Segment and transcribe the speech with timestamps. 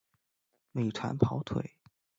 [0.71, 1.75] 美团跑腿